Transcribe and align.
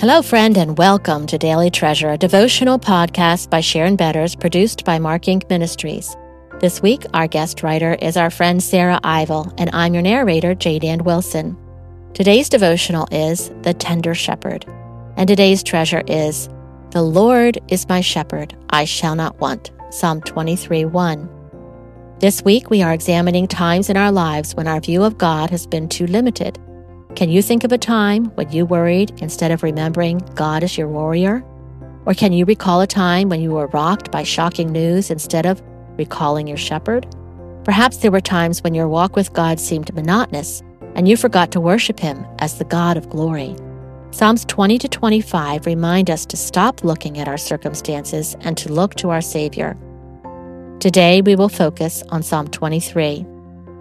Hello, 0.00 0.22
friend, 0.22 0.56
and 0.56 0.78
welcome 0.78 1.26
to 1.26 1.36
Daily 1.36 1.70
Treasure, 1.70 2.08
a 2.08 2.16
devotional 2.16 2.78
podcast 2.78 3.50
by 3.50 3.60
Sharon 3.60 3.96
Betters, 3.96 4.34
produced 4.34 4.82
by 4.86 4.98
MarkInc 4.98 5.46
Ministries. 5.50 6.16
This 6.58 6.80
week, 6.80 7.04
our 7.12 7.26
guest 7.26 7.62
writer 7.62 7.96
is 7.96 8.16
our 8.16 8.30
friend 8.30 8.62
Sarah 8.62 8.98
Ivill, 9.04 9.52
and 9.58 9.68
I'm 9.74 9.92
your 9.92 10.02
narrator, 10.02 10.54
J.Dan 10.54 11.04
Wilson. 11.04 11.54
Today's 12.14 12.48
devotional 12.48 13.08
is 13.12 13.50
The 13.60 13.74
Tender 13.74 14.14
Shepherd, 14.14 14.64
and 15.18 15.28
today's 15.28 15.62
treasure 15.62 16.02
is 16.06 16.48
The 16.92 17.02
Lord 17.02 17.58
is 17.68 17.86
my 17.86 18.00
shepherd, 18.00 18.56
I 18.70 18.86
shall 18.86 19.14
not 19.14 19.38
want. 19.38 19.70
Psalm 19.90 20.22
23 20.22 20.86
1. 20.86 22.16
This 22.20 22.42
week, 22.42 22.70
we 22.70 22.80
are 22.80 22.94
examining 22.94 23.46
times 23.46 23.90
in 23.90 23.98
our 23.98 24.10
lives 24.10 24.54
when 24.54 24.66
our 24.66 24.80
view 24.80 25.02
of 25.02 25.18
God 25.18 25.50
has 25.50 25.66
been 25.66 25.90
too 25.90 26.06
limited 26.06 26.58
can 27.16 27.28
you 27.28 27.42
think 27.42 27.64
of 27.64 27.72
a 27.72 27.78
time 27.78 28.26
when 28.36 28.50
you 28.50 28.64
worried 28.64 29.12
instead 29.20 29.50
of 29.50 29.62
remembering 29.62 30.18
God 30.34 30.62
as 30.62 30.78
your 30.78 30.88
warrior? 30.88 31.44
Or 32.06 32.14
can 32.14 32.32
you 32.32 32.44
recall 32.44 32.80
a 32.80 32.86
time 32.86 33.28
when 33.28 33.40
you 33.40 33.50
were 33.50 33.66
rocked 33.68 34.10
by 34.10 34.22
shocking 34.22 34.72
news 34.72 35.10
instead 35.10 35.44
of 35.44 35.62
recalling 35.98 36.46
your 36.46 36.56
shepherd? 36.56 37.06
Perhaps 37.64 37.98
there 37.98 38.10
were 38.10 38.20
times 38.20 38.62
when 38.62 38.74
your 38.74 38.88
walk 38.88 39.16
with 39.16 39.32
God 39.32 39.60
seemed 39.60 39.92
monotonous 39.94 40.62
and 40.94 41.06
you 41.08 41.16
forgot 41.16 41.52
to 41.52 41.60
worship 41.60 42.00
Him 42.00 42.24
as 42.38 42.58
the 42.58 42.64
God 42.64 42.96
of 42.96 43.10
glory. 43.10 43.54
Psalms 44.12 44.44
20 44.46 44.78
to 44.78 44.88
25 44.88 45.66
remind 45.66 46.10
us 46.10 46.26
to 46.26 46.36
stop 46.36 46.82
looking 46.82 47.18
at 47.18 47.28
our 47.28 47.38
circumstances 47.38 48.34
and 48.40 48.56
to 48.56 48.72
look 48.72 48.94
to 48.96 49.10
our 49.10 49.20
Savior. 49.20 49.76
Today 50.80 51.20
we 51.20 51.36
will 51.36 51.48
focus 51.48 52.02
on 52.08 52.22
Psalm 52.22 52.48
23. 52.48 53.26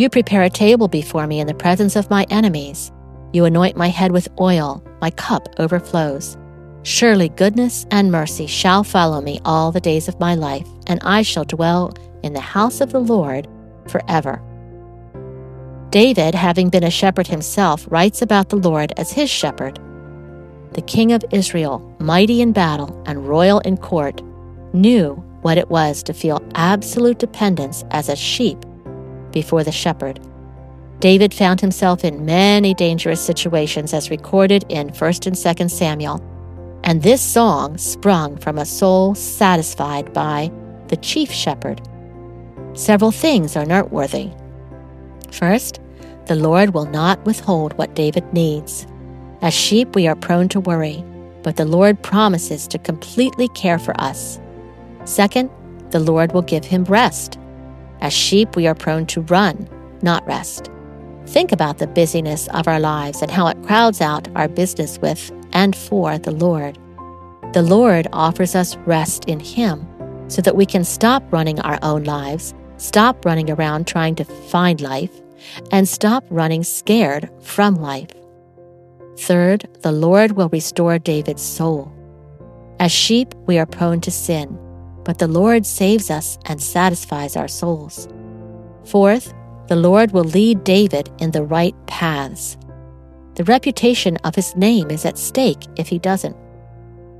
You 0.00 0.08
prepare 0.08 0.44
a 0.44 0.48
table 0.48 0.88
before 0.88 1.26
me 1.26 1.40
in 1.40 1.46
the 1.46 1.52
presence 1.52 1.94
of 1.94 2.08
my 2.08 2.24
enemies. 2.30 2.90
You 3.34 3.44
anoint 3.44 3.76
my 3.76 3.88
head 3.88 4.12
with 4.12 4.30
oil, 4.40 4.82
my 5.02 5.10
cup 5.10 5.46
overflows. 5.58 6.38
Surely 6.84 7.28
goodness 7.28 7.84
and 7.90 8.10
mercy 8.10 8.46
shall 8.46 8.82
follow 8.82 9.20
me 9.20 9.42
all 9.44 9.70
the 9.70 9.78
days 9.78 10.08
of 10.08 10.18
my 10.18 10.34
life, 10.34 10.66
and 10.86 11.00
I 11.02 11.20
shall 11.20 11.44
dwell 11.44 11.92
in 12.22 12.32
the 12.32 12.40
house 12.40 12.80
of 12.80 12.92
the 12.92 12.98
Lord 12.98 13.46
forever. 13.88 14.40
David, 15.90 16.34
having 16.34 16.70
been 16.70 16.84
a 16.84 16.90
shepherd 16.90 17.26
himself, 17.26 17.86
writes 17.90 18.22
about 18.22 18.48
the 18.48 18.56
Lord 18.56 18.94
as 18.96 19.12
his 19.12 19.28
shepherd. 19.28 19.78
The 20.72 20.80
king 20.80 21.12
of 21.12 21.26
Israel, 21.30 21.94
mighty 21.98 22.40
in 22.40 22.52
battle 22.52 23.02
and 23.04 23.28
royal 23.28 23.60
in 23.60 23.76
court, 23.76 24.22
knew 24.72 25.16
what 25.42 25.58
it 25.58 25.68
was 25.68 26.02
to 26.04 26.14
feel 26.14 26.42
absolute 26.54 27.18
dependence 27.18 27.84
as 27.90 28.08
a 28.08 28.16
sheep 28.16 28.64
before 29.32 29.64
the 29.64 29.72
shepherd. 29.72 30.20
David 31.00 31.32
found 31.32 31.60
himself 31.60 32.04
in 32.04 32.26
many 32.26 32.74
dangerous 32.74 33.24
situations 33.24 33.94
as 33.94 34.10
recorded 34.10 34.64
in 34.68 34.90
1st 34.90 35.26
and 35.26 35.36
2nd 35.36 35.70
Samuel, 35.70 36.22
and 36.84 37.02
this 37.02 37.22
song 37.22 37.78
sprung 37.78 38.36
from 38.36 38.58
a 38.58 38.66
soul 38.66 39.14
satisfied 39.14 40.12
by 40.12 40.50
the 40.88 40.96
chief 40.96 41.30
shepherd. 41.30 41.80
Several 42.74 43.10
things 43.10 43.56
are 43.56 43.64
noteworthy. 43.64 44.30
First, 45.32 45.80
the 46.26 46.36
Lord 46.36 46.74
will 46.74 46.86
not 46.86 47.24
withhold 47.24 47.76
what 47.78 47.94
David 47.94 48.30
needs. 48.32 48.86
As 49.42 49.54
sheep, 49.54 49.96
we 49.96 50.06
are 50.06 50.14
prone 50.14 50.48
to 50.50 50.60
worry, 50.60 51.02
but 51.42 51.56
the 51.56 51.64
Lord 51.64 52.02
promises 52.02 52.68
to 52.68 52.78
completely 52.78 53.48
care 53.48 53.78
for 53.78 53.98
us. 54.00 54.38
Second, 55.06 55.50
the 55.90 55.98
Lord 55.98 56.32
will 56.32 56.42
give 56.42 56.64
him 56.64 56.84
rest. 56.84 57.39
As 58.00 58.12
sheep, 58.12 58.56
we 58.56 58.66
are 58.66 58.74
prone 58.74 59.06
to 59.06 59.20
run, 59.22 59.68
not 60.02 60.26
rest. 60.26 60.70
Think 61.26 61.52
about 61.52 61.78
the 61.78 61.86
busyness 61.86 62.48
of 62.48 62.66
our 62.66 62.80
lives 62.80 63.22
and 63.22 63.30
how 63.30 63.46
it 63.46 63.62
crowds 63.62 64.00
out 64.00 64.28
our 64.34 64.48
business 64.48 64.98
with 64.98 65.30
and 65.52 65.76
for 65.76 66.18
the 66.18 66.30
Lord. 66.30 66.78
The 67.52 67.62
Lord 67.62 68.08
offers 68.12 68.54
us 68.54 68.76
rest 68.78 69.26
in 69.26 69.40
Him 69.40 69.86
so 70.28 70.40
that 70.42 70.56
we 70.56 70.64
can 70.64 70.84
stop 70.84 71.22
running 71.32 71.60
our 71.60 71.78
own 71.82 72.04
lives, 72.04 72.54
stop 72.78 73.24
running 73.24 73.50
around 73.50 73.86
trying 73.86 74.14
to 74.16 74.24
find 74.24 74.80
life, 74.80 75.12
and 75.70 75.88
stop 75.88 76.24
running 76.30 76.62
scared 76.62 77.28
from 77.40 77.74
life. 77.74 78.10
Third, 79.18 79.68
the 79.82 79.92
Lord 79.92 80.32
will 80.32 80.48
restore 80.48 80.98
David's 80.98 81.42
soul. 81.42 81.92
As 82.78 82.92
sheep, 82.92 83.34
we 83.46 83.58
are 83.58 83.66
prone 83.66 84.00
to 84.02 84.10
sin 84.10 84.58
but 85.10 85.18
the 85.18 85.26
Lord 85.26 85.66
saves 85.66 86.08
us 86.08 86.38
and 86.46 86.62
satisfies 86.62 87.34
our 87.34 87.48
souls. 87.48 88.06
Fourth, 88.84 89.34
the 89.66 89.74
Lord 89.74 90.12
will 90.12 90.22
lead 90.22 90.62
David 90.62 91.10
in 91.18 91.32
the 91.32 91.42
right 91.42 91.74
paths. 91.88 92.56
The 93.34 93.42
reputation 93.42 94.18
of 94.18 94.36
his 94.36 94.54
name 94.54 94.88
is 94.88 95.04
at 95.04 95.18
stake 95.18 95.64
if 95.74 95.88
he 95.88 95.98
doesn't. 95.98 96.36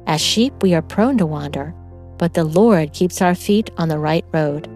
As 0.06 0.20
sheep, 0.20 0.54
we 0.62 0.72
are 0.72 0.82
prone 0.82 1.18
to 1.18 1.26
wander, 1.26 1.74
but 2.16 2.34
the 2.34 2.44
Lord 2.44 2.92
keeps 2.92 3.20
our 3.20 3.34
feet 3.34 3.72
on 3.76 3.88
the 3.88 3.98
right 3.98 4.24
road. 4.30 4.68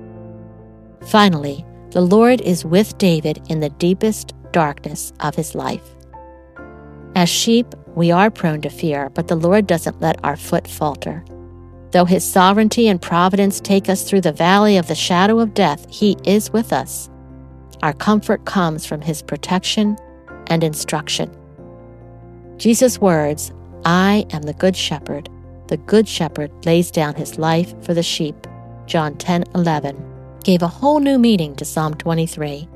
Finally, 1.06 1.64
the 1.91 2.00
Lord 2.00 2.41
is 2.41 2.64
with 2.64 2.98
David 2.98 3.41
in 3.48 3.60
the 3.60 3.70
deepest 3.70 4.32
darkness 4.50 5.12
of 5.20 5.36
his 5.36 5.54
life. 5.54 5.94
As 7.14 7.28
sheep, 7.28 7.76
we 7.94 8.10
are 8.10 8.28
prone 8.28 8.60
to 8.62 8.70
fear, 8.70 9.08
but 9.10 9.28
the 9.28 9.36
Lord 9.36 9.69
doesn't 9.69 10.00
let 10.00 10.19
our 10.25 10.36
foot 10.36 10.66
falter. 10.66 11.25
Though 11.94 12.05
his 12.05 12.25
sovereignty 12.25 12.88
and 12.88 13.00
providence 13.00 13.60
take 13.60 13.88
us 13.88 14.03
through 14.03 14.22
the 14.22 14.32
valley 14.32 14.77
of 14.78 14.88
the 14.88 14.97
shadow 14.97 15.38
of 15.38 15.55
death, 15.55 15.87
he 15.88 16.16
is 16.25 16.53
with 16.53 16.72
us. 16.72 17.09
Our 17.84 17.93
comfort 17.93 18.47
comes 18.47 18.84
from 18.84 19.00
his 19.00 19.22
protection 19.22 19.97
and 20.49 20.65
instruction. 20.65 21.31
Jesus' 22.56 23.00
words, 23.00 23.53
I 23.84 24.27
am 24.31 24.43
the 24.43 24.55
good 24.55 24.77
shepherd. 24.77 25.28
The 25.69 25.77
good 25.77 26.09
shepherd 26.09 26.50
lays 26.66 26.91
down 26.91 27.15
his 27.15 27.38
life 27.38 27.72
for 27.84 27.94
the 27.94 28.03
sheep. 28.03 28.49
John 28.87 29.15
10 29.16 29.44
11 29.55 30.41
gave 30.43 30.62
a 30.62 30.66
whole 30.66 30.99
new 30.99 31.16
meaning 31.16 31.55
to 31.55 31.65
Psalm 31.65 31.94
23. 31.94 32.69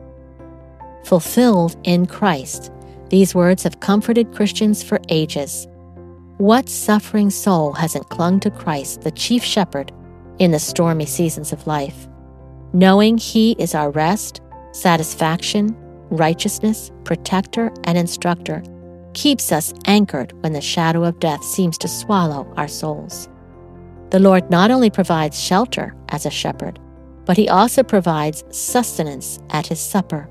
Fulfilled 1.02 1.76
in 1.82 2.06
Christ, 2.06 2.70
these 3.10 3.34
words 3.34 3.64
have 3.64 3.80
comforted 3.80 4.32
Christians 4.32 4.84
for 4.84 5.00
ages. 5.08 5.66
What 6.38 6.68
suffering 6.68 7.30
soul 7.30 7.72
hasn't 7.72 8.10
clung 8.10 8.38
to 8.40 8.50
Christ, 8.52 9.00
the 9.00 9.10
chief 9.10 9.42
shepherd, 9.42 9.90
in 10.38 10.52
the 10.52 10.60
stormy 10.60 11.04
seasons 11.04 11.52
of 11.52 11.66
life? 11.66 12.06
Knowing 12.72 13.18
He 13.18 13.56
is 13.58 13.74
our 13.74 13.90
rest, 13.90 14.40
satisfaction, 14.70 15.74
righteousness, 16.10 16.92
protector, 17.02 17.72
and 17.82 17.98
instructor 17.98 18.62
keeps 19.14 19.50
us 19.50 19.74
anchored 19.86 20.32
when 20.44 20.52
the 20.52 20.60
shadow 20.60 21.02
of 21.02 21.18
death 21.18 21.42
seems 21.42 21.76
to 21.78 21.88
swallow 21.88 22.46
our 22.56 22.68
souls. 22.68 23.28
The 24.10 24.20
Lord 24.20 24.48
not 24.48 24.70
only 24.70 24.90
provides 24.90 25.42
shelter 25.42 25.92
as 26.10 26.24
a 26.24 26.30
shepherd, 26.30 26.78
but 27.24 27.36
He 27.36 27.48
also 27.48 27.82
provides 27.82 28.44
sustenance 28.50 29.40
at 29.50 29.66
His 29.66 29.80
supper. 29.80 30.30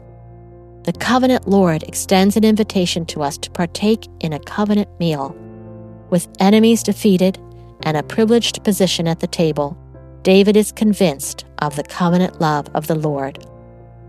The 0.86 0.94
covenant 0.94 1.50
Lord 1.50 1.84
extends 1.84 2.38
an 2.38 2.46
invitation 2.46 3.06
to 3.08 3.24
us 3.24 3.38
to 3.40 3.52
partake 3.52 4.08
in 4.22 4.32
a 4.32 4.40
covenant 4.40 4.88
meal 5.02 5.36
with 6.10 6.28
enemies 6.40 6.84
defeated 6.84 7.40
and 7.84 7.98
a 7.98 8.04
privileged 8.04 8.64
position 8.64 9.08
at 9.08 9.20
the 9.20 9.28
table, 9.28 9.78
David 10.24 10.58
is 10.58 10.72
convinced 10.72 11.46
of 11.60 11.76
the 11.76 11.84
covenant 11.84 12.42
love 12.42 12.68
of 12.74 12.88
the 12.88 12.96
Lord. 12.96 13.46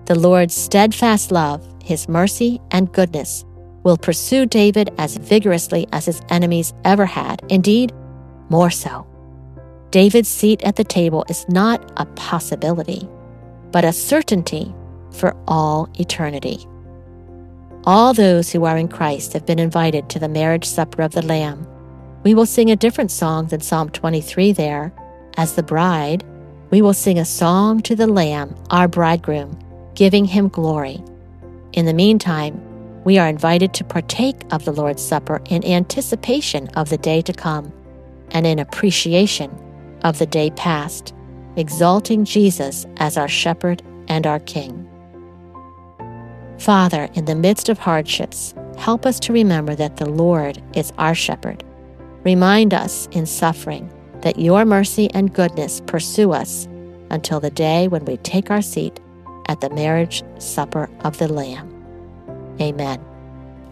The 0.07 0.19
Lord's 0.19 0.55
steadfast 0.55 1.31
love, 1.31 1.67
his 1.83 2.09
mercy, 2.09 2.61
and 2.71 2.93
goodness 2.93 3.45
will 3.85 3.97
pursue 3.97 4.47
David 4.47 4.91
as 4.99 5.17
vigorously 5.17 5.87
as 5.93 6.07
his 6.07 6.21
enemies 6.29 6.75
ever 6.85 7.07
had, 7.07 7.43
indeed, 7.49 7.93
more 8.49 8.71
so. 8.71 9.07
David's 9.91 10.29
seat 10.29 10.63
at 10.65 10.77
the 10.77 10.85
table 10.85 11.25
is 11.29 11.49
not 11.49 11.93
a 11.97 12.07
possibility, 12.07 13.09
but 13.71 13.85
a 13.85 13.93
certainty 13.93 14.75
for 15.13 15.37
all 15.47 15.89
eternity. 15.99 16.67
All 17.85 18.13
those 18.13 18.51
who 18.51 18.65
are 18.65 18.77
in 18.77 18.89
Christ 18.89 19.33
have 19.33 19.47
been 19.47 19.59
invited 19.59 20.11
to 20.11 20.19
the 20.19 20.29
marriage 20.29 20.67
supper 20.67 21.03
of 21.03 21.13
the 21.13 21.25
Lamb. 21.25 21.67
We 22.25 22.35
will 22.35 22.47
sing 22.47 22.71
a 22.71 22.77
different 22.77 23.13
song 23.13 23.47
than 23.47 23.61
Psalm 23.61 23.91
23 23.91 24.53
there. 24.53 24.93
As 25.37 25.55
the 25.55 25.63
bride, 25.63 26.25
we 26.71 26.83
will 26.83 26.95
sing 26.95 27.19
a 27.19 27.25
song 27.25 27.81
to 27.83 27.95
the 27.95 28.09
Lamb, 28.09 28.57
our 28.71 28.89
bridegroom, 28.89 29.57
giving 29.95 30.25
him 30.25 30.49
glory. 30.49 31.03
In 31.73 31.87
the 31.87 31.95
meantime, 31.95 32.61
we 33.05 33.19
are 33.19 33.29
invited 33.29 33.73
to 33.75 33.85
partake 33.85 34.43
of 34.51 34.65
the 34.65 34.73
Lord's 34.73 35.03
Supper 35.03 35.41
in 35.49 35.65
anticipation 35.65 36.69
of 36.71 36.91
the 36.91 36.99
day 36.99 37.23
to 37.23 37.33
come 37.33 37.73
and 38.33 38.47
in 38.47 38.59
appreciation 38.59 39.51
of 40.03 40.19
the 40.19 40.27
day 40.27 40.51
past, 40.51 41.15
exalting 41.57 42.25
Jesus 42.25 42.85
as 42.97 43.17
our 43.17 43.29
shepherd 43.29 43.81
and 44.09 44.27
our 44.27 44.41
king. 44.41 44.85
Father, 46.59 47.09
in 47.15 47.27
the 47.27 47.37
midst 47.37 47.69
of 47.69 47.79
hardships, 47.79 48.55
help 48.77 49.07
us 49.07 49.21
to 49.21 49.33
remember 49.33 49.77
that 49.77 49.97
the 49.97 50.09
Lord 50.09 50.61
is 50.75 50.93
our 50.99 51.15
shepherd. 51.15 51.65
Remind 52.29 52.75
us 52.75 53.09
in 53.13 53.25
suffering 53.25 53.91
that 54.21 54.39
your 54.39 54.67
mercy 54.67 55.09
and 55.15 55.33
goodness 55.33 55.81
pursue 55.87 56.33
us 56.33 56.69
until 57.09 57.41
the 57.41 57.49
day 57.49 57.89
when 57.89 58.05
we 58.05 58.19
take 58.19 58.51
our 58.51 58.61
seat 58.61 59.01
at 59.47 59.63
the 59.63 59.71
marriage 59.71 60.23
supper 60.37 60.91
of 61.05 61.17
the 61.17 61.33
Lamb. 61.33 61.73
Amen. 62.61 63.03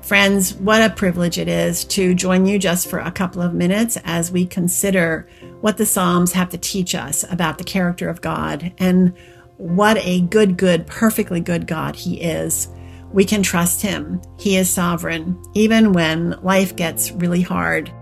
Friends, 0.00 0.54
what 0.54 0.80
a 0.80 0.88
privilege 0.88 1.36
it 1.36 1.48
is 1.48 1.84
to 1.84 2.14
join 2.14 2.46
you 2.46 2.58
just 2.58 2.88
for 2.88 2.98
a 2.98 3.10
couple 3.10 3.42
of 3.42 3.52
minutes 3.52 3.98
as 4.04 4.32
we 4.32 4.46
consider 4.46 5.28
what 5.60 5.76
the 5.76 5.84
Psalms 5.84 6.32
have 6.32 6.48
to 6.48 6.56
teach 6.56 6.94
us 6.94 7.30
about 7.30 7.58
the 7.58 7.64
character 7.64 8.08
of 8.08 8.22
God 8.22 8.72
and 8.78 9.12
what 9.58 9.98
a 9.98 10.22
good, 10.22 10.56
good, 10.56 10.86
perfectly 10.86 11.40
good 11.42 11.66
God 11.66 11.94
He 11.94 12.22
is. 12.22 12.68
We 13.12 13.26
can 13.26 13.42
trust 13.42 13.82
Him. 13.82 14.22
He 14.38 14.56
is 14.56 14.70
sovereign, 14.70 15.38
even 15.52 15.92
when 15.92 16.40
life 16.40 16.74
gets 16.74 17.12
really 17.12 17.42
hard. 17.42 17.92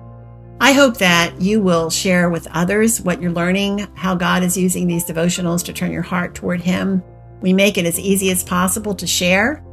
I 0.60 0.72
hope 0.72 0.98
that 0.98 1.40
you 1.40 1.60
will 1.60 1.90
share 1.90 2.30
with 2.30 2.46
others 2.52 3.00
what 3.00 3.20
you're 3.20 3.32
learning, 3.32 3.88
how 3.94 4.14
God 4.14 4.42
is 4.42 4.56
using 4.56 4.86
these 4.86 5.04
devotionals 5.04 5.64
to 5.64 5.72
turn 5.72 5.92
your 5.92 6.02
heart 6.02 6.34
toward 6.34 6.60
Him. 6.60 7.02
We 7.40 7.52
make 7.52 7.76
it 7.76 7.86
as 7.86 7.98
easy 7.98 8.30
as 8.30 8.44
possible 8.44 8.94
to 8.94 9.06
share. 9.06 9.64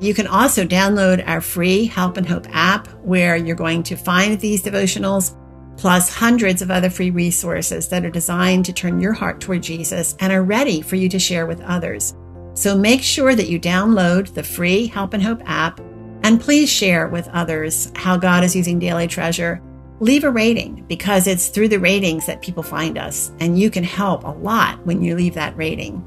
You 0.00 0.14
can 0.14 0.28
also 0.28 0.64
download 0.64 1.26
our 1.26 1.40
free 1.40 1.86
Help 1.86 2.16
and 2.16 2.26
Hope 2.26 2.46
app 2.50 2.88
where 3.02 3.36
you're 3.36 3.56
going 3.56 3.82
to 3.84 3.96
find 3.96 4.38
these 4.38 4.62
devotionals 4.62 5.36
plus 5.76 6.12
hundreds 6.12 6.62
of 6.62 6.70
other 6.70 6.88
free 6.90 7.10
resources 7.10 7.88
that 7.88 8.04
are 8.04 8.10
designed 8.10 8.64
to 8.64 8.72
turn 8.72 9.00
your 9.00 9.12
heart 9.12 9.40
toward 9.40 9.62
Jesus 9.62 10.16
and 10.20 10.32
are 10.32 10.42
ready 10.42 10.80
for 10.80 10.96
you 10.96 11.08
to 11.08 11.18
share 11.18 11.46
with 11.46 11.60
others. 11.62 12.14
So 12.54 12.76
make 12.76 13.02
sure 13.02 13.34
that 13.34 13.48
you 13.48 13.60
download 13.60 14.34
the 14.34 14.42
free 14.42 14.86
Help 14.86 15.14
and 15.14 15.22
Hope 15.22 15.42
app 15.46 15.80
and 16.22 16.40
please 16.40 16.70
share 16.70 17.08
with 17.08 17.28
others 17.28 17.92
how 17.94 18.16
God 18.16 18.44
is 18.44 18.56
using 18.56 18.78
Daily 18.78 19.06
Treasure. 19.06 19.62
Leave 20.00 20.22
a 20.22 20.30
rating 20.30 20.84
because 20.88 21.26
it's 21.26 21.48
through 21.48 21.66
the 21.66 21.80
ratings 21.80 22.26
that 22.26 22.40
people 22.40 22.62
find 22.62 22.96
us, 22.96 23.32
and 23.40 23.58
you 23.58 23.68
can 23.68 23.82
help 23.82 24.22
a 24.22 24.28
lot 24.28 24.78
when 24.86 25.02
you 25.02 25.16
leave 25.16 25.34
that 25.34 25.56
rating. 25.56 26.04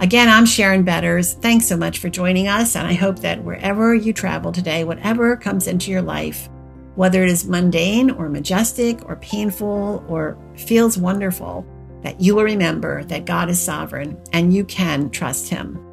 Again, 0.00 0.28
I'm 0.28 0.44
Sharon 0.44 0.82
Betters. 0.82 1.34
Thanks 1.34 1.66
so 1.66 1.76
much 1.76 1.98
for 1.98 2.08
joining 2.08 2.48
us, 2.48 2.74
and 2.74 2.84
I 2.84 2.94
hope 2.94 3.20
that 3.20 3.44
wherever 3.44 3.94
you 3.94 4.12
travel 4.12 4.50
today, 4.50 4.82
whatever 4.82 5.36
comes 5.36 5.68
into 5.68 5.92
your 5.92 6.02
life, 6.02 6.48
whether 6.96 7.22
it 7.22 7.30
is 7.30 7.46
mundane 7.46 8.10
or 8.10 8.28
majestic 8.28 9.04
or 9.08 9.14
painful 9.16 10.04
or 10.08 10.36
feels 10.56 10.98
wonderful, 10.98 11.64
that 12.02 12.20
you 12.20 12.34
will 12.34 12.44
remember 12.44 13.04
that 13.04 13.24
God 13.24 13.48
is 13.48 13.62
sovereign 13.62 14.20
and 14.32 14.52
you 14.52 14.64
can 14.64 15.10
trust 15.10 15.48
Him. 15.48 15.87